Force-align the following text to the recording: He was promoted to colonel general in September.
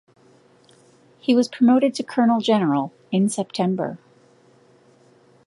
He 1.19 1.35
was 1.35 1.47
promoted 1.47 1.93
to 1.93 2.01
colonel 2.01 2.41
general 2.41 2.91
in 3.11 3.29
September. 3.29 3.99